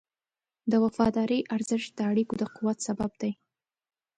[0.71, 3.31] د وفادارۍ ارزښت د اړیکو د قوت سبب دی.